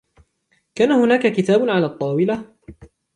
[0.75, 2.43] كان هناك كتاب على الطاولة؟